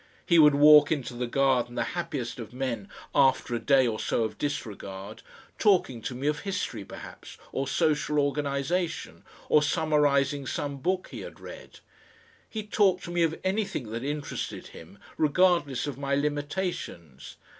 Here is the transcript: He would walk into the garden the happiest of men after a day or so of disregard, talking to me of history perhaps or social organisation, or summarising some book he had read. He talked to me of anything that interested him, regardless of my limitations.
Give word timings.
He 0.25 0.39
would 0.39 0.55
walk 0.55 0.91
into 0.91 1.13
the 1.13 1.27
garden 1.27 1.75
the 1.75 1.83
happiest 1.93 2.39
of 2.39 2.53
men 2.53 2.89
after 3.13 3.53
a 3.53 3.59
day 3.59 3.85
or 3.85 3.99
so 3.99 4.23
of 4.23 4.39
disregard, 4.39 5.21
talking 5.59 6.01
to 6.01 6.15
me 6.15 6.25
of 6.25 6.39
history 6.39 6.83
perhaps 6.83 7.37
or 7.51 7.67
social 7.67 8.17
organisation, 8.17 9.23
or 9.47 9.61
summarising 9.61 10.47
some 10.47 10.77
book 10.77 11.09
he 11.11 11.19
had 11.19 11.39
read. 11.39 11.81
He 12.49 12.63
talked 12.65 13.03
to 13.03 13.11
me 13.11 13.21
of 13.21 13.39
anything 13.43 13.91
that 13.91 14.03
interested 14.03 14.69
him, 14.69 14.97
regardless 15.19 15.85
of 15.85 15.99
my 15.99 16.15
limitations. 16.15 17.37